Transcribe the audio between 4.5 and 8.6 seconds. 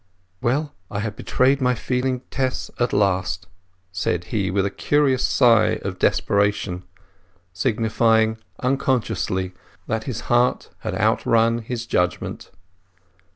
a curious sigh of desperation, signifying